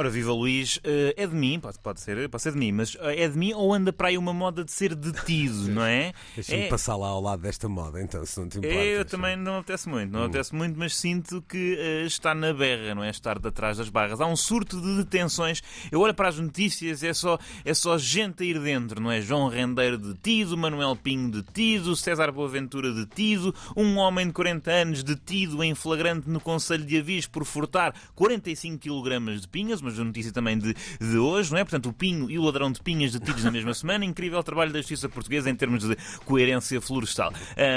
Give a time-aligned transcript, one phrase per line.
[0.00, 2.96] Ora, viva Luís, eh, é de mim, pode, pode, ser, pode ser de mim, mas
[3.00, 6.14] eh, é de mim ou anda para aí uma moda de ser detido, não é?
[6.34, 6.68] Deixa-me é...
[6.68, 8.78] passar lá ao lado desta moda, então, se não te importas.
[8.78, 10.24] Eu também não apetece muito, não hum.
[10.24, 13.10] apetece muito, mas sinto que uh, está na berra, não é?
[13.10, 14.22] Estar de atrás das barras.
[14.22, 15.62] Há um surto de detenções.
[15.92, 19.20] Eu olho para as notícias, é só, é só gente a ir dentro, não é?
[19.20, 25.62] João Rendeiro detido, Manuel Pinho detido, César Boaventura detido, um homem de 40 anos detido
[25.62, 30.32] em flagrante no Conselho de Avis por furtar 45 kg de pinhas, mas a notícia
[30.32, 31.64] também de, de hoje, não é?
[31.64, 34.04] Portanto, o Pinho e o ladrão de pinhas detidos na mesma semana.
[34.04, 37.32] Incrível trabalho da Justiça Portuguesa em termos de coerência florestal.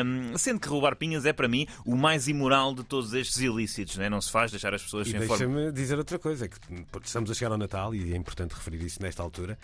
[0.05, 3.97] Um, sendo que roubar pinhas é, para mim, o mais imoral de todos estes ilícitos,
[3.97, 4.09] não é?
[4.09, 5.45] Não se faz deixar as pessoas e sem forma.
[5.45, 6.57] Deixa-me dizer outra coisa, é que
[7.03, 9.57] estamos a chegar ao Natal e é importante referir isso nesta altura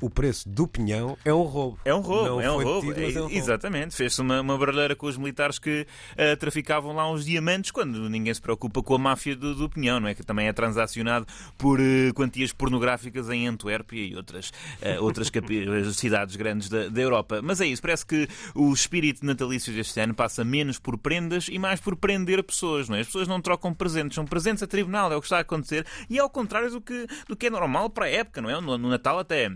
[0.00, 1.78] o preço do pinhão é um roubo.
[1.84, 2.92] É um roubo, não é um roubo.
[2.92, 3.36] Detido, é um roubo.
[3.36, 3.94] Exatamente.
[3.94, 8.32] Fez-se uma, uma barulheira com os militares que uh, traficavam lá uns diamantes quando ninguém
[8.32, 10.14] se preocupa com a máfia do, do pinhão, não é?
[10.14, 14.50] Que também é transacionado por uh, quantias pornográficas em Antuérpia e outras,
[14.82, 15.30] uh, outras
[15.94, 17.40] cidades grandes da, da Europa.
[17.42, 21.58] Mas é isso, parece que o espírito natalício deste ano passa menos por prendas e
[21.58, 23.00] mais por prender pessoas, não é?
[23.00, 25.86] As pessoas não trocam presentes, são presentes a tribunal, é o que está a acontecer
[26.08, 28.60] e é ao contrário do que, do que é normal para a época, não é?
[28.60, 29.50] No, no Natal até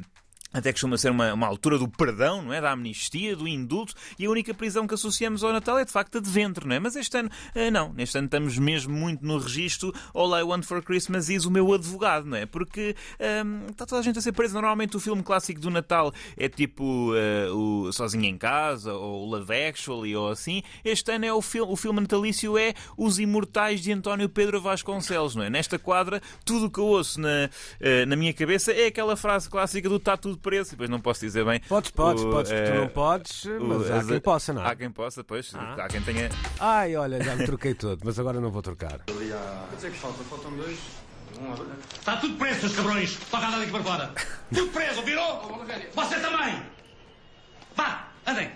[0.53, 2.61] até costuma ser uma, uma, altura do perdão, não é?
[2.61, 6.19] Da amnistia, do indulto, e a única prisão que associamos ao Natal é de facto
[6.19, 6.79] a de ventre, não é?
[6.79, 7.93] Mas este ano, uh, não.
[7.93, 11.73] Neste ano estamos mesmo muito no registro All I Want for Christmas is o meu
[11.73, 12.47] advogado, não é?
[12.47, 14.55] Porque um, ehm, está toda a gente a ser presa.
[14.55, 19.53] Normalmente o filme clássico do Natal é tipo uh, o Sozinho em Casa, ou Love
[19.53, 20.63] Actually, ou assim.
[20.83, 25.37] Este ano é o, fil o filme natalício é Os Imortais de António Pedro Vasconcelos,
[25.37, 25.51] não é?
[25.51, 29.49] Nesta quadra, tudo o que eu ouço na, uh, na minha cabeça é aquela frase
[29.51, 31.61] clássica do de preço, depois não posso dizer bem.
[31.61, 34.69] Podes, podes, o, podes, tu não eh, podes, mas o, há quem possa, não é?
[34.69, 35.75] Há quem possa, pois, ah.
[35.79, 36.31] há quem tenha.
[36.59, 39.01] Ai, olha, já me troquei todo, mas agora não vou trocar.
[39.07, 40.23] Quantos é que falta?
[40.25, 40.79] Faltam dois.
[41.93, 43.17] Está tudo preso, seus cabrões!
[43.31, 44.15] Toca andar daqui para fora!
[44.53, 45.65] Tudo preso, virou?
[45.95, 46.63] Você também!
[47.77, 48.51] Vá, andem!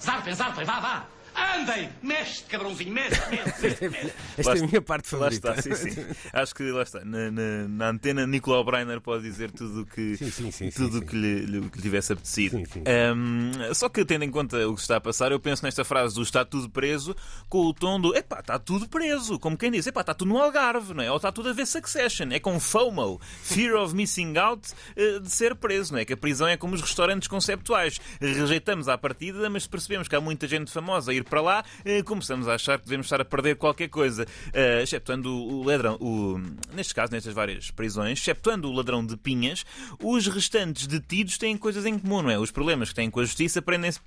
[0.00, 1.06] Zarpem, zarpem, vá, vá!
[1.36, 1.90] Andem!
[2.02, 4.12] Mexe, cabrãozinho, mexe, mexe, mexe.
[4.38, 5.50] Esta é a minha parte favorita.
[5.50, 6.06] Lá está, sim, sim.
[6.32, 7.04] Acho que lá está.
[7.04, 11.04] Na, na, na antena, Nicolau Breiner pode dizer tudo o que, sim, sim, sim, tudo
[11.04, 12.56] que lhe, lhe, tivesse apetecido.
[12.56, 16.14] Um, só que, tendo em conta o que está a passar, eu penso nesta frase
[16.14, 17.14] do está tudo preso
[17.48, 19.38] com o tom do epá, está tudo preso.
[19.38, 21.10] Como quem diz, epá, está tudo no Algarve, não é?
[21.10, 22.28] Ou está tudo a ver Succession.
[22.30, 26.04] É com FOMO, Fear of Missing Out, uh, de ser preso, não é?
[26.06, 28.00] Que a prisão é como os restaurantes conceptuais.
[28.20, 32.02] Rejeitamos à partida, mas percebemos que há muita gente famosa a ir para lá, eh,
[32.02, 34.24] começamos a achar que devemos estar a perder qualquer coisa.
[34.24, 36.40] Uh, exceptuando o ladrão, o,
[36.74, 39.64] neste caso, nestas várias prisões, exceptuando o ladrão de pinhas,
[40.00, 42.38] os restantes detidos têm coisas em comum, não é?
[42.38, 44.00] Os problemas que têm com a justiça prendem-se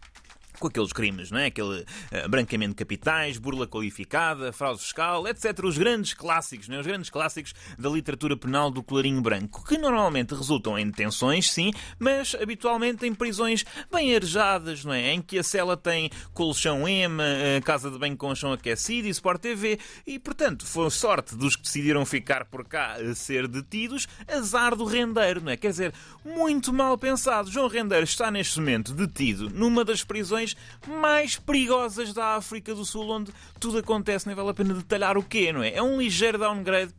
[0.59, 1.47] com aqueles crimes, não é?
[1.47, 5.63] Aquele uh, branqueamento de capitais, burla qualificada, fraude fiscal, etc.
[5.63, 6.79] Os grandes clássicos, não é?
[6.79, 11.71] Os grandes clássicos da literatura penal do clarinho branco, que normalmente resultam em detenções, sim,
[11.97, 15.13] mas habitualmente em prisões bem arejadas, não é?
[15.13, 19.11] Em que a cela tem colchão EMA, eh, casa de banho com chão aquecido e
[19.11, 24.07] Sport TV, e portanto foi sorte dos que decidiram ficar por cá a ser detidos,
[24.27, 25.57] azar do rendeiro, não é?
[25.57, 25.93] Quer dizer,
[26.25, 27.49] muito mal pensado.
[27.49, 32.85] João Rendeiro está neste momento detido numa das prisões regiões mais perigosas da África do
[32.85, 35.73] Sul, onde tudo acontece, nem vale a pena detalhar o quê, não é?
[35.73, 36.93] É um ligeiro downgrade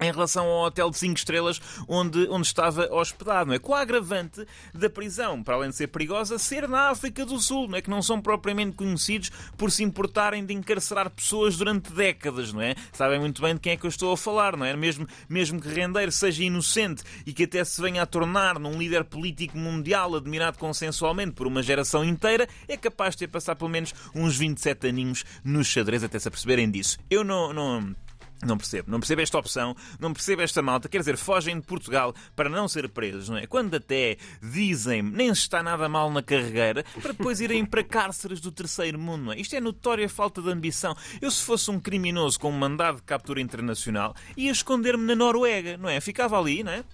[0.00, 3.58] em relação ao hotel de 5 estrelas onde, onde estava hospedado, não é?
[3.58, 7.68] Com a agravante da prisão, para além de ser perigosa, ser na África do Sul,
[7.68, 7.82] não é?
[7.82, 12.74] Que não são propriamente conhecidos por se importarem de encarcerar pessoas durante décadas, não é?
[12.92, 14.76] Sabem muito bem de quem é que eu estou a falar, não é?
[14.76, 19.04] Mesmo, mesmo que Rendeiro seja inocente e que até se venha a tornar num líder
[19.04, 23.94] político mundial admirado consensualmente por uma geração inteira, é capaz de ter passado pelo menos
[24.14, 26.98] uns 27 aninhos no xadrez até se aperceberem disso.
[27.10, 27.52] Eu não...
[27.52, 28.05] não
[28.44, 30.88] não percebo, não percebo esta opção, não percebo esta malta.
[30.88, 33.46] Quer dizer, fogem de Portugal para não ser presos, não é?
[33.46, 38.40] Quando até dizem nem se está nada mal na carreira, para depois irem para cárceres
[38.40, 39.40] do terceiro mundo, não é?
[39.40, 40.96] Isto é notória falta de ambição.
[41.20, 45.76] Eu, se fosse um criminoso com um mandado de captura internacional, ia esconder-me na Noruega,
[45.76, 46.00] não é?
[46.00, 46.84] Ficava ali, não é?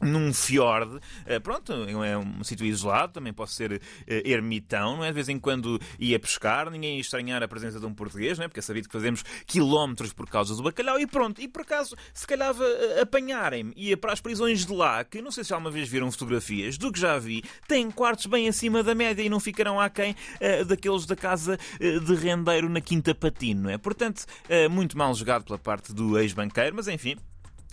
[0.00, 5.08] Num fiord, eh, pronto, é um sítio isolado, também posso ser eh, ermitão, não é?
[5.08, 8.44] De vez em quando ia pescar, ninguém ia estranhar a presença de um português, não
[8.44, 8.48] é?
[8.48, 11.40] Porque é sabido que fazemos quilómetros por causa do bacalhau e pronto.
[11.40, 15.30] E por acaso, se calhar eh, apanharem-me, ia para as prisões de lá, que não
[15.30, 18.94] sei se alguma vez viram fotografias, do que já vi, têm quartos bem acima da
[18.94, 23.70] média e não ficarão aquém uh, daqueles da casa de rendeiro na Quinta Patino, não
[23.70, 23.78] é?
[23.78, 24.24] Portanto,
[24.70, 27.16] muito mal jogado pela parte do ex-banqueiro, mas enfim,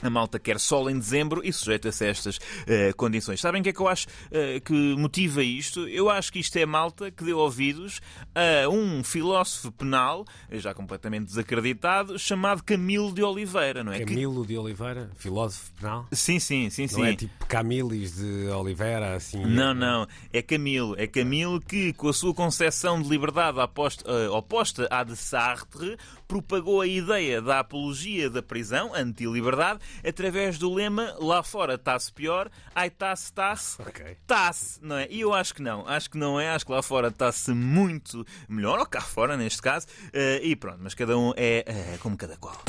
[0.01, 3.39] a malta quer sol em dezembro e sujeita-se a estas uh, condições.
[3.39, 5.87] Sabem o que é que eu acho uh, que motiva isto?
[5.87, 8.01] Eu acho que isto é malta que deu ouvidos
[8.35, 13.99] a um filósofo penal, já completamente desacreditado, chamado Camilo de Oliveira, não é?
[13.99, 16.07] Camilo de Oliveira, filósofo penal?
[16.11, 16.99] Sim, sim, sim, sim.
[16.99, 19.43] Não é tipo Camilis de Oliveira, assim?
[19.45, 20.07] Não, não.
[20.31, 20.95] É Camilo.
[20.97, 25.97] É Camilo que, com a sua concepção de liberdade oposta, uh, oposta à de Sartre,
[26.27, 32.49] propagou a ideia da apologia da prisão, anti-liberdade, através do lema lá fora está-se pior,
[32.75, 33.77] ai está-se, está-se,
[34.21, 35.07] está-se, não é?
[35.09, 38.25] E eu acho que não, acho que não é, acho que lá fora está-se muito
[38.47, 42.17] melhor, ou cá fora neste caso, uh, e pronto, mas cada um é uh, como
[42.17, 42.61] cada qual.